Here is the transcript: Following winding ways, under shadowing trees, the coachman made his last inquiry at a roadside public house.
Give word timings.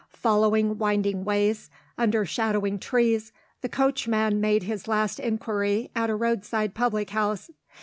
Following 0.15 0.79
winding 0.79 1.25
ways, 1.25 1.69
under 1.95 2.25
shadowing 2.25 2.79
trees, 2.79 3.31
the 3.61 3.69
coachman 3.69 4.41
made 4.41 4.63
his 4.63 4.87
last 4.87 5.19
inquiry 5.19 5.91
at 5.95 6.09
a 6.09 6.15
roadside 6.15 6.73
public 6.73 7.11
house. 7.11 7.51